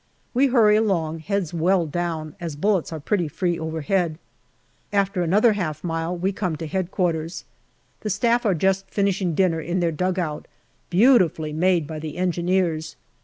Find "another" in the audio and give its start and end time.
5.21-5.53